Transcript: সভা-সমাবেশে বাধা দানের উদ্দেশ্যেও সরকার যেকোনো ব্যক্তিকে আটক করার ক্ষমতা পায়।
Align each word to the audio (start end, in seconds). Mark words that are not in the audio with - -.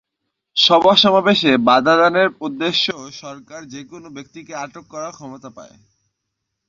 সভা-সমাবেশে 0.55 1.51
বাধা 1.67 1.93
দানের 1.97 2.29
উদ্দেশ্যেও 2.41 3.01
সরকার 3.21 3.61
যেকোনো 3.65 4.07
ব্যক্তিকে 4.09 4.53
আটক 4.55 4.85
করার 4.89 5.11
ক্ষমতা 5.11 5.49
পায়। 5.49 5.75